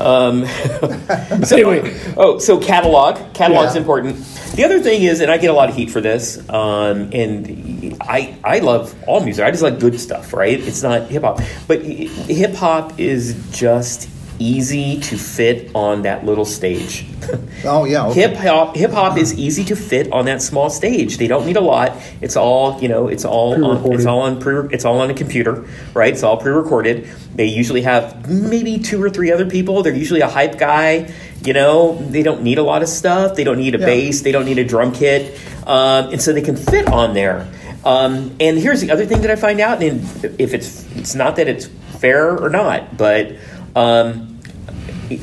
[0.00, 0.46] Um,
[1.44, 3.16] So anyway, oh, so catalog.
[3.34, 3.80] Catalog's Yeah.
[3.80, 4.16] important.
[4.56, 7.96] The other thing is, and I get a lot of heat for this, um, and
[8.00, 9.44] I I love all music.
[9.44, 10.58] I just like good stuff, right?
[10.60, 14.08] It's not hip hop, but hip hop is just
[14.40, 17.06] easy to fit on that little stage.
[17.62, 18.06] Oh, yeah.
[18.06, 18.22] okay.
[18.22, 21.18] Hip hop, hip hop is easy to fit on that small stage.
[21.18, 21.92] They don't need a lot.
[22.22, 23.06] It's all you know.
[23.08, 24.66] It's all on, it's all on pre.
[24.74, 26.10] It's all on a computer, right?
[26.14, 27.06] It's all pre-recorded.
[27.34, 29.82] They usually have maybe two or three other people.
[29.82, 31.12] They're usually a hype guy.
[31.44, 33.36] You know, they don't need a lot of stuff.
[33.36, 33.86] They don't need a Yeah.
[33.86, 34.22] bass.
[34.22, 37.46] They don't need a drum kit, um, and so they can fit on there.
[37.84, 40.00] Um, and here's the other thing that I find out, and
[40.40, 41.66] if it's it's not that it's
[42.00, 43.32] fair or not, but
[43.76, 44.29] um,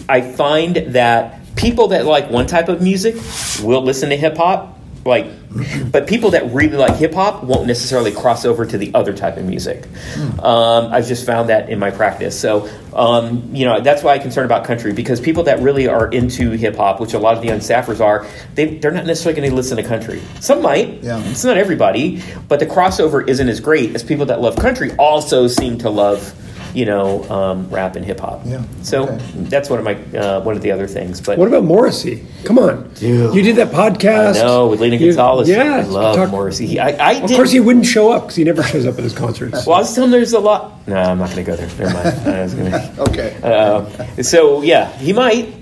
[0.09, 3.15] I find that people that like one type of music
[3.63, 5.25] will listen to hip hop, like,
[5.89, 9.37] but people that really like hip hop won't necessarily cross over to the other type
[9.37, 9.87] of music.
[10.43, 12.37] Um, I've just found that in my practice.
[12.39, 16.09] So, um, you know, that's why I'm concerned about country because people that really are
[16.09, 19.39] into hip hop, which a lot of the young staffers are, they, they're not necessarily
[19.39, 20.21] going to listen to country.
[20.41, 21.01] Some might.
[21.01, 21.23] Yeah.
[21.23, 25.47] It's not everybody, but the crossover isn't as great as people that love country also
[25.47, 26.33] seem to love.
[26.77, 28.41] You know, um, rap and hip hop.
[28.45, 29.17] Yeah, So okay.
[29.49, 31.19] that's one of my uh, one of the other things.
[31.19, 32.23] But what about Morrissey?
[32.43, 33.33] Come on, Dude.
[33.33, 34.35] you did that podcast.
[34.35, 35.49] no, with Lena You- Gonzalez.
[35.49, 36.67] Yeah, I love talk- Morrissey.
[36.67, 39.03] He- I, I Of course, he wouldn't show up because he never shows up at
[39.03, 39.65] his concerts.
[39.65, 40.73] Well, I was telling him there's a lot.
[40.87, 41.67] No, I'm not going to go there.
[41.67, 42.27] Never mind.
[42.29, 43.37] I was gonna, Okay.
[43.43, 45.53] uh, so yeah, he might.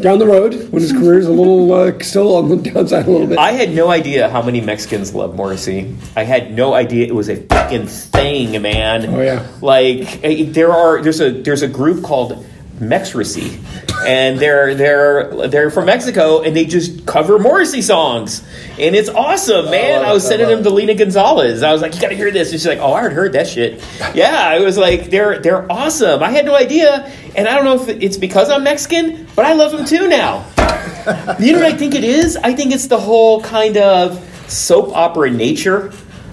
[0.00, 3.26] Down the road, when his career's a little uh, still on the downside a little
[3.28, 3.38] bit.
[3.38, 5.94] I had no idea how many Mexicans love Morrissey.
[6.16, 9.06] I had no idea it was a fucking thing, man.
[9.06, 9.46] Oh, yeah.
[9.60, 12.44] Like eh, there are there's a there's a group called
[12.82, 13.58] Mexrrissey,
[14.06, 18.42] and they're they're they're from Mexico, and they just cover Morrissey songs,
[18.78, 20.00] and it's awesome, man.
[20.00, 21.62] love I was sending them to Lena Gonzalez.
[21.62, 23.32] I was like, you got to hear this, and she's like, oh, I already heard
[23.32, 23.82] that shit.
[24.14, 26.22] Yeah, I was like, they're they're awesome.
[26.22, 29.52] I had no idea, and I don't know if it's because I'm Mexican, but I
[29.52, 30.44] love them too now.
[31.38, 32.36] You know what I think it is?
[32.36, 35.92] I think it's the whole kind of soap opera nature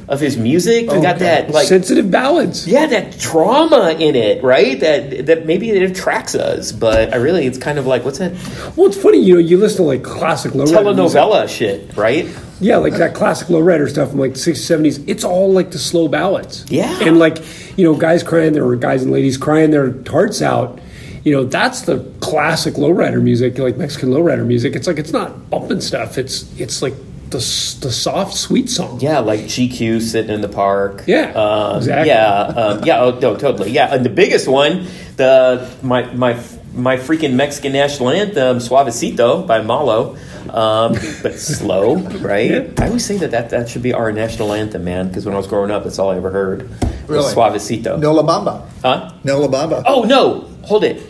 [0.10, 0.92] of his music.
[0.92, 1.26] We got Okay.
[1.26, 2.68] that like sensitive ballads.
[2.68, 4.80] yeah, that trauma in it, right?
[4.80, 8.34] That that maybe it attracts us, but I really it's kind of like what's that
[8.76, 11.50] Well, it's funny, you know, you listen to like classic lowrider music.
[11.50, 12.28] shit, right?
[12.62, 14.66] Yeah, like that classic lowrider stuff from like the 60s,
[14.98, 15.04] 70s.
[15.08, 16.66] It's all like the slow ballads.
[16.70, 16.94] Yeah.
[17.02, 17.38] And like,
[17.78, 20.80] you know, guys crying their, or guys and ladies crying their hearts out.
[21.24, 24.76] You know, that's the classic lowrider music, like Mexican lowrider music.
[24.76, 26.18] It's like, it's not bumping stuff.
[26.18, 26.94] It's, it's like
[27.30, 27.38] the,
[27.82, 29.00] the soft, sweet song.
[29.00, 31.04] Yeah, like GQ sitting in the park.
[31.08, 32.08] Yeah, um, exactly.
[32.08, 33.02] Yeah, um, yeah.
[33.02, 33.72] Oh, no, totally.
[33.72, 34.88] Yeah, and the biggest one,
[35.18, 36.42] the my my
[36.74, 40.18] my freaking Mexican national anthem, "Suavecito" by Malo.
[40.50, 42.50] Um, but slow, right?
[42.50, 42.68] Yeah.
[42.80, 45.08] I always say that, that that should be our national anthem, man.
[45.08, 46.70] Because when I was growing up, that's all I ever heard.
[47.08, 47.32] Really?
[47.34, 48.00] Suavecito.
[48.00, 48.68] No La Bamba.
[48.82, 49.14] Huh?
[49.24, 49.84] No La Bamba.
[49.86, 50.50] Oh no!
[50.66, 51.09] Hold it.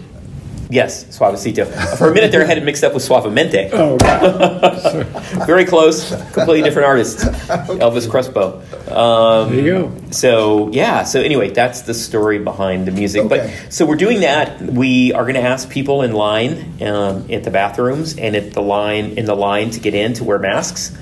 [0.71, 1.65] Yes, Suavecito.
[1.97, 3.71] For a minute there, I had it mixed up with Suavemente.
[3.73, 5.07] Oh, God.
[5.47, 7.17] Very close, completely different artist.
[7.79, 8.61] Elvis Crespo.
[8.95, 10.11] Um, there you go.
[10.11, 11.03] so yeah.
[11.05, 13.23] So anyway, that's the story behind the music.
[13.25, 13.51] Okay.
[13.63, 14.61] But so we're doing that.
[14.61, 18.61] We are going to ask people in line um, at the bathrooms and at the
[18.61, 20.95] line in the line to get in to wear masks.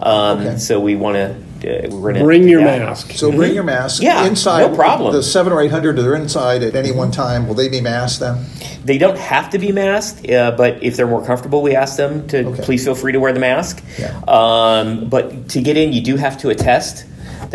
[0.00, 0.56] Um, Okay.
[0.58, 1.45] So we want to.
[1.64, 3.12] Uh, we're going to Bring your mask.
[3.12, 4.02] So bring your mask.
[4.02, 4.70] Yeah, inside.
[4.70, 5.12] no problem.
[5.12, 7.46] The seven or eight hundred that are inside at any one time.
[7.48, 8.44] Will they be masked then?
[8.84, 12.26] They don't have to be masked, uh, but if they're more comfortable, we ask them
[12.28, 12.62] to Okay.
[12.62, 13.82] please feel free to wear the mask.
[13.98, 14.16] Yeah.
[14.28, 17.04] Um, but to get in, you do have to attest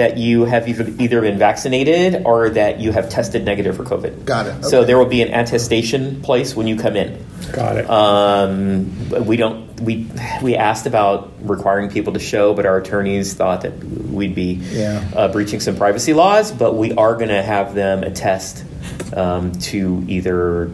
[0.01, 4.25] that you have either, been vaccinated or that you have tested negative for COVID.
[4.25, 4.65] Got it.
[4.65, 7.23] So there will be an attestation place when you come in.
[7.53, 7.87] Got it.
[7.87, 9.69] Um, we don't.
[9.79, 10.07] We
[10.41, 15.03] we asked about requiring people to show, but our attorneys thought that we'd be Yeah.
[15.15, 16.51] uh, breaching some privacy laws.
[16.51, 18.63] But we are going to have them attest
[19.15, 20.67] um, to either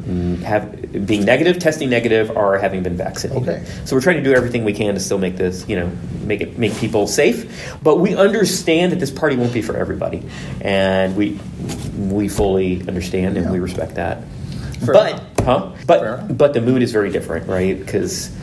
[0.44, 3.44] have being negative, testing negative, or having been vaccinated.
[3.44, 3.66] Okay.
[3.86, 5.92] So we're trying to do everything we can to still make this, you know,
[6.22, 7.78] make it make people safe.
[7.84, 10.24] But we understand that this party won't be for everybody,
[10.62, 11.40] and we
[11.98, 14.24] we fully understand and we respect that.
[14.80, 15.40] Fair but enough.
[15.40, 15.76] huh?
[15.86, 16.38] But enough.
[16.38, 17.78] but the mood is very different, right?
[17.78, 18.36] Because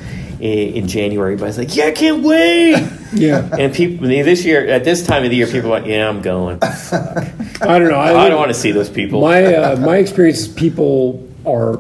[0.45, 2.77] in January, everybody's like, "Yeah, I can't wait."
[3.13, 3.49] yeah.
[3.59, 6.21] and people this year, at this time of the year, people are like, "Yeah, I'm
[6.23, 7.99] going." I don't know.
[7.99, 9.21] I don't want to see those people.
[9.21, 11.79] My uh, my experience is people are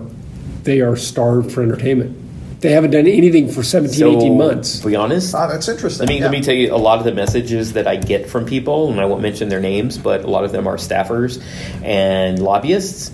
[0.63, 2.21] they are starved for entertainment.
[2.61, 4.79] They haven't done anything for 17, so, 18 months.
[4.81, 6.07] To be honest, Ah, that's interesting.
[6.07, 6.25] Let me Yeah.
[6.25, 8.99] let me tell you a lot of the messages that I get from people, and
[8.99, 11.43] I won't mention their names, but a lot of them are staffers
[11.83, 13.11] and lobbyists.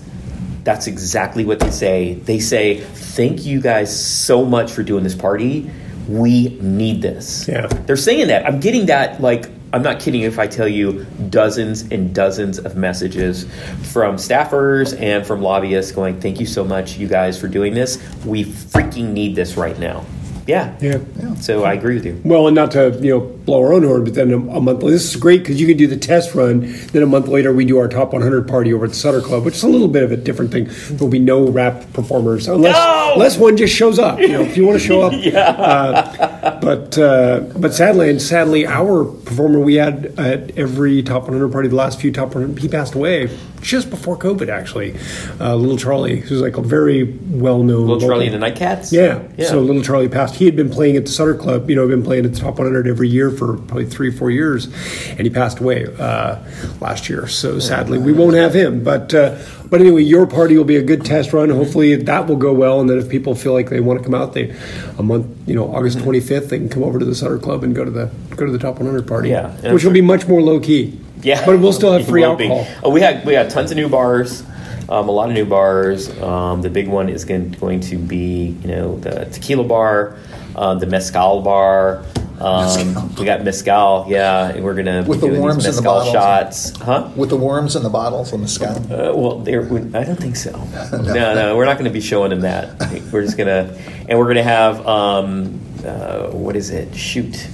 [0.63, 2.13] That's exactly what they say.
[2.13, 5.69] They say, "Thank you guys so much for doing this party.
[6.07, 7.67] We need this." Yeah.
[7.85, 8.45] they're saying that.
[8.45, 9.21] I'm getting that.
[9.21, 13.45] Like, I'm not kidding if I tell you dozens and dozens of messages
[13.91, 17.97] from staffers and from lobbyists going, "Thank you so much, you guys, for doing this.
[18.25, 20.05] We freaking need this right now."
[20.51, 20.75] Yeah.
[20.81, 21.35] Yeah.
[21.35, 22.21] So I agree with you.
[22.25, 24.83] Well, and not to you know blow our own horn, but then a, a month.
[24.83, 26.73] Later, this is great because you can do the test run.
[26.87, 29.45] Then a month later, we do our top 100 party over at the Sutter Club,
[29.45, 30.69] which is a little bit of a different thing.
[30.89, 33.00] There'll be no rap performers unless No!
[33.13, 34.19] Unless one just shows up.
[34.19, 35.13] You know, if you want to show up.
[35.21, 36.59] Yeah.
[36.61, 41.67] But uh, but sadly, and sadly, our performer we had at every top 100 party,
[41.69, 43.29] the last few top 100, he passed away
[43.61, 44.49] just before COVID.
[44.49, 44.95] Actually,
[45.39, 48.91] uh, Little Charlie, who's like a very well known Little Charlie and the Nightcats?
[48.91, 49.21] Yeah.
[49.37, 49.47] Yeah.
[49.47, 50.35] So Little Charlie passed.
[50.35, 52.57] He had been playing at the Sutter Club, you know, been playing at the top
[52.57, 54.65] 100 every year for probably three, four years,
[55.09, 56.43] and he passed away uh,
[56.79, 57.27] last year.
[57.27, 58.83] So sadly, we won't have him.
[58.83, 59.37] But uh,
[59.71, 61.49] but anyway, your party will be a good test run.
[61.49, 62.81] Hopefully, that will go well.
[62.81, 64.53] And then if people feel like they want to come out, they
[64.99, 67.73] a month, you know, August 25th, they can come over to the Sutter Club and
[67.73, 69.29] go to the go to the top 100 party.
[69.29, 69.71] Yeah.
[69.71, 70.99] Which will be much more low key.
[71.21, 72.67] Yeah, but we'll still have free alcohol.
[72.83, 74.41] Oh, we had we had tons of new bars,
[74.89, 76.09] um, a lot of new bars.
[76.21, 80.17] Um, the big one is going, going to be you know the tequila bar,
[80.57, 82.03] um, the mezcal bar.
[82.41, 85.83] Um, we got mezcal, yeah, and we're gonna With be the doing worms these in
[85.83, 86.11] the bottles.
[86.11, 87.09] shots, huh?
[87.15, 88.77] with the worms in the bottles on the scout.
[88.91, 89.63] Uh, well, there.
[89.95, 90.51] I don't think so.
[90.91, 91.01] no,
[91.35, 92.79] no, we're not going to be showing them that.
[93.11, 93.77] We're just gonna,
[94.09, 96.95] and we're gonna have um, uh, what is it?
[96.95, 97.47] Shoot,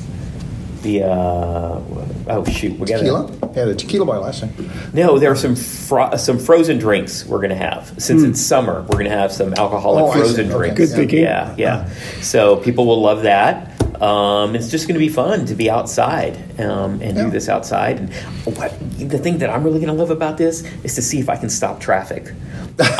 [0.83, 1.09] the uh,
[2.29, 3.31] oh shoot, we got Tequila?
[3.55, 4.53] Yeah, the tequila bar last time.
[4.93, 7.91] No, there are some fro- some frozen drinks we're going to have.
[7.97, 10.19] Since it's summer, we're going to have some alcoholic Oh, I see.
[10.19, 10.57] frozen Okay.
[10.57, 10.77] drinks.
[10.77, 11.23] Good thinking.
[11.23, 11.89] Yeah, yeah.
[12.21, 13.71] So people will love that.
[14.01, 17.23] Um, it's just going to be fun to be outside um, and Yeah.
[17.25, 17.97] do this outside.
[17.99, 18.13] And
[18.57, 21.29] what, the thing that I'm really going to love about this is to see if
[21.29, 22.31] I can stop traffic.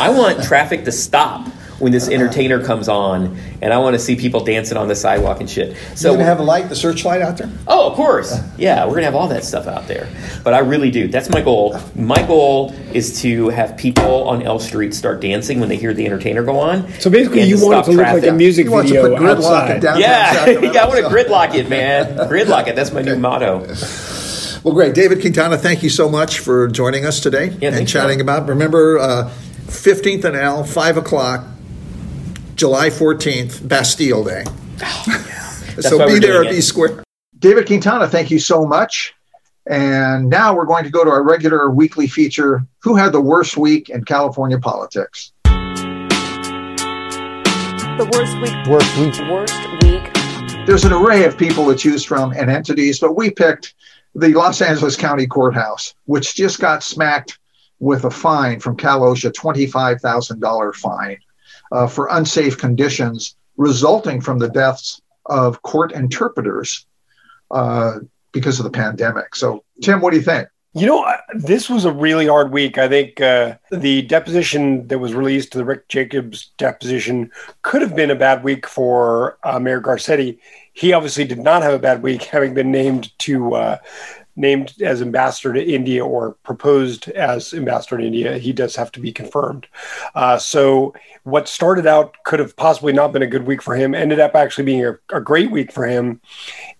[0.00, 1.46] I want traffic to stop
[1.78, 5.40] when this entertainer comes on, and I want to see people dancing on the sidewalk
[5.40, 5.76] and shit.
[5.94, 7.50] So you gonna have a light, the searchlight out there?
[7.66, 8.36] Oh, of course.
[8.56, 10.08] Yeah, we're gonna have all that stuff out there.
[10.42, 11.08] But I really do.
[11.08, 11.78] That's my goal.
[11.94, 16.04] My goal is to have people on L Street start dancing when they hear the
[16.04, 16.88] entertainer go on.
[17.00, 18.34] So basically, and you want it stop to look like a traffic.
[18.34, 19.76] music He wants to video put gridlock outside.
[19.76, 20.00] it down.
[20.00, 20.82] Yeah, yeah.
[20.82, 22.16] I want to gridlock it, man.
[22.28, 22.76] Gridlock it.
[22.76, 23.66] That's my new motto.
[24.64, 24.94] Well, great.
[24.94, 28.22] David Quintana, thank you so much for joining us today Yeah, and chatting John.
[28.22, 28.48] about.
[28.48, 29.30] Remember, uh,
[29.68, 31.44] 15th and L, 5 o'clock,
[32.58, 34.42] July 14th, Bastille Day.
[34.82, 35.04] Oh,
[35.78, 36.56] so be there doing at it.
[36.56, 37.04] B Square.
[37.38, 39.14] David Quintana, thank you so much.
[39.70, 43.56] And now we're going to go to our regular weekly feature Who Had the Worst
[43.56, 45.30] Week in California Politics?
[45.44, 46.10] The
[48.12, 48.56] worst week.
[48.66, 49.14] Worst week.
[49.30, 50.10] Worst week.
[50.66, 53.76] There's an array of people to choose from and entities, but we picked
[54.16, 57.38] the Los Angeles County Courthouse, which just got smacked
[57.78, 61.18] with a fine from Cal OSHA, $25,000 fine
[61.72, 66.86] uh, for unsafe conditions resulting from the deaths of court interpreters
[67.50, 67.98] uh,
[68.32, 69.34] because of the pandemic.
[69.34, 70.48] So, Tim, what do you think?
[70.74, 72.78] You know, this was a really hard week.
[72.78, 78.10] I think uh, the deposition that was released, the Rick Jacobs deposition, could have been
[78.10, 80.38] a bad week for uh, Mayor Garcetti.
[80.74, 83.78] He obviously did not have a bad week, having been named to uh,
[84.38, 88.38] named as ambassador to India or proposed as ambassador to India.
[88.38, 89.66] He does have to be confirmed.
[90.14, 93.94] Uh, so, what started out could have possibly not been a good week for him
[93.94, 96.20] ended up actually being a, a great week for him,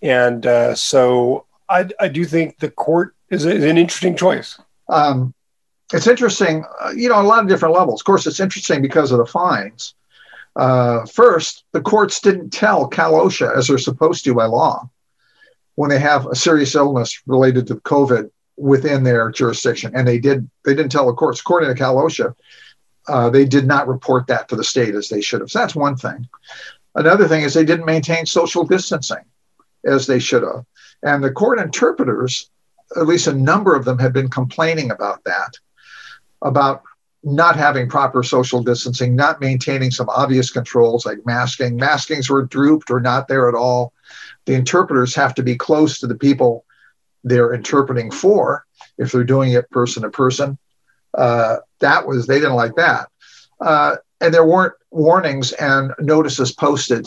[0.01, 4.59] and uh, so I, I do think the court is, is an interesting choice.
[4.87, 5.33] Um,
[5.93, 8.01] it's interesting, uh, you know, a lot of different levels.
[8.01, 9.95] Of course, it's interesting because of the fines.
[10.55, 14.89] Uh, first, the courts didn't tell Cal OSHA, as they're supposed to by law,
[15.79, 20.45] when they have a serious illness related to COVID within their jurisdiction, and they did.
[20.65, 21.39] They didn't tell the courts.
[21.39, 22.35] According to Cal OSHA,
[23.07, 25.49] uh, they did not report that to the state as they should have.
[25.49, 26.27] So that's one thing.
[26.95, 29.23] Another thing is they didn't maintain social distancing
[29.85, 30.65] as they should have,
[31.01, 32.51] and the court interpreters
[32.97, 35.53] at least a number of them have been complaining about that,
[36.41, 36.83] about
[37.23, 41.77] not having proper social distancing, not maintaining some obvious controls like masking.
[41.77, 43.93] Maskings were drooped or not there at all.
[44.45, 46.65] The interpreters have to be close to the people
[47.23, 48.65] they're interpreting for
[48.97, 50.57] if they're doing it person to person.
[51.13, 53.09] Uh, that was, they didn't like that.
[53.59, 57.05] Uh, and there weren't warnings and notices posted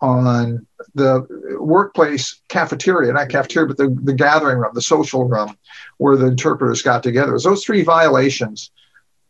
[0.00, 1.26] on the
[1.58, 5.56] workplace cafeteria, not cafeteria, but the, the gathering room, the social room
[5.96, 7.38] where the interpreters got together.
[7.38, 8.70] Those three violations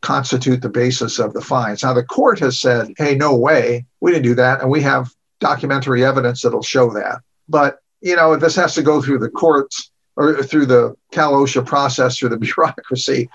[0.03, 1.83] constitute the basis of the fines.
[1.83, 4.61] Now, the court has said, hey, no way, we didn't do that.
[4.61, 7.21] And we have documentary evidence that'll show that.
[7.49, 11.67] But, you know, this has to go through the courts or through the Cal OSHA
[11.67, 13.29] process, through the bureaucracy.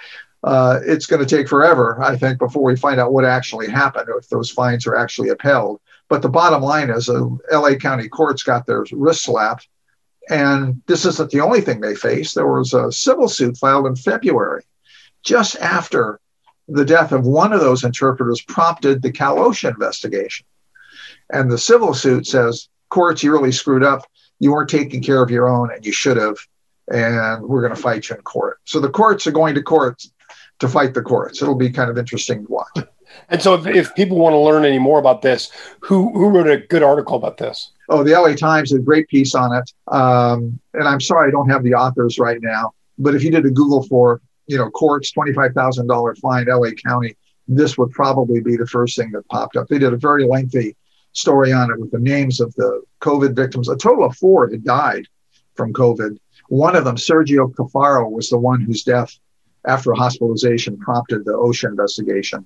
[0.44, 4.10] Uh, it's going to take forever, I think, before we find out what actually happened
[4.10, 5.80] or if those fines are actually upheld.
[6.10, 9.68] But the bottom line is, uh, LA County courts got their wrist slapped.
[10.30, 12.36] And this isn't the only thing they faced.
[12.36, 14.64] There was a civil suit filed in February,
[15.24, 16.20] just after
[16.68, 20.46] the death of one of those interpreters prompted the Cal OSHA investigation.
[21.32, 24.06] And the civil suit says, courts, you really screwed up.
[24.40, 26.38] You weren't taking care of your own, and you should have.
[26.92, 28.60] And we're going to fight you in court.
[28.66, 30.12] So the courts are going to courts
[30.60, 31.42] to fight the courts.
[31.42, 32.88] It'll be kind of interesting to watch.
[33.30, 36.48] And so, if, if people want to learn any more about this, who who wrote
[36.48, 37.72] a good article about this?
[37.90, 39.74] Oh, the LA Times did a great piece on it.
[39.88, 42.74] Um, and I'm sorry I don't have the authors right now.
[42.98, 44.22] But if you did a Google for,
[44.52, 47.16] you know, courts, $25,000 fine, LA County,
[47.48, 49.68] this would probably be the first thing that popped up.
[49.68, 50.76] They did a very lengthy
[51.14, 53.70] story on it with the names of the COVID victims.
[53.70, 55.08] A total of four had died
[55.56, 56.18] from COVID.
[56.50, 59.18] One of them, Sergio Cafaro, was the one whose death
[59.66, 62.46] after hospitalization prompted the OSHA investigation.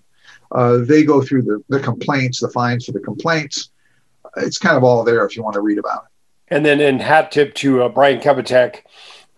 [0.52, 3.72] Uh, they go through the, the complaints, the fines for the complaints.
[4.38, 6.54] It's kind of all there if you want to read about it.
[6.54, 8.82] And then, in hat tip to uh, Brian Kabateck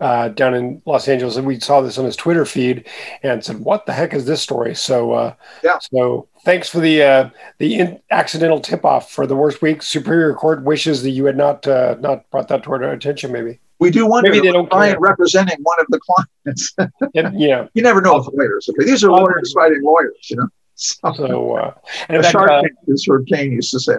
[0.00, 2.86] uh, down in Los Angeles, and we saw this on his Twitter feed
[3.22, 5.78] and said, "What the heck is this story?" So, uh, Yeah.
[5.92, 9.82] So, thanks for the uh, the in- accidental tip off for the worst week.
[9.82, 13.32] Superior Court wishes that you had not uh, not brought that to our attention.
[13.32, 15.00] Maybe, We do wonder Maybe they don't Brian care.
[15.00, 16.74] representing one of the clients.
[17.14, 18.68] and, you you never know with lawyers.
[18.70, 20.14] Okay, these are lawyers fighting lawyers.
[20.30, 20.48] You know.
[20.80, 21.74] So, So, uh,
[22.08, 23.96] and a fact, shark uh, as Herb Caen used to say.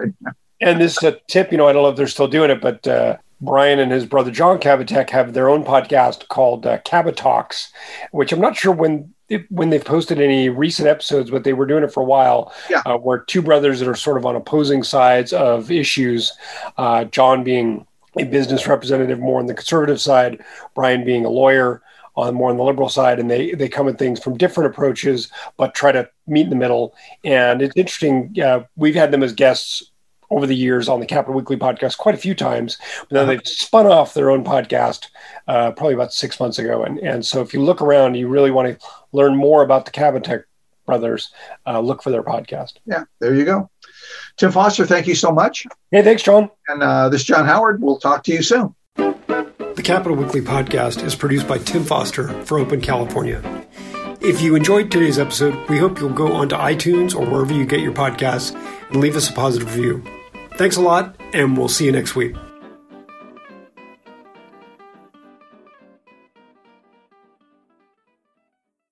[0.62, 2.86] And this uh, tip, you know, I don't know if they're still doing it, but
[2.88, 7.72] uh, Brian and his brother John Kabateck have their own podcast called uh, Cabot Talks,
[8.12, 9.14] which I'm not sure when
[9.48, 12.52] when they've posted any recent episodes, but they were doing it for a while.
[12.68, 12.82] Yeah.
[12.84, 16.32] Uh, where two brothers that are sort of on opposing sides of issues,
[16.78, 17.86] uh, John being
[18.18, 20.42] a business representative more on the conservative side,
[20.74, 21.80] Brian being a lawyer
[22.16, 25.30] on more on the liberal side, and they they come at things from different approaches,
[25.56, 26.94] but try to meet in the middle.
[27.24, 28.34] And it's interesting.
[28.42, 29.89] Uh, we've had them as guests
[30.30, 32.78] over the years on the Capitol Weekly podcast quite a few times.
[33.00, 35.08] But then they've spun off their own podcast
[35.48, 36.82] uh, probably about six months ago.
[36.82, 39.90] And and so if you look around, you really want to learn more about the
[39.90, 40.44] Kabateck
[40.86, 41.30] brothers.
[41.66, 42.74] Uh, look for their podcast.
[42.86, 43.70] Yeah, there you go.
[44.36, 45.66] Tim Foster, thank you so much.
[45.90, 46.50] Hey, thanks, John.
[46.68, 47.82] And uh, this is John Howard.
[47.82, 48.74] We'll talk to you soon.
[48.96, 53.42] The Capitol Weekly podcast is produced by Tim Foster for Open California.
[54.20, 57.80] If you enjoyed today's episode, we hope you'll go onto iTunes or wherever you get
[57.80, 58.54] your podcasts
[58.88, 60.19] and leave us a positive review.
[60.60, 62.36] Thanks a lot, and we'll see you next week.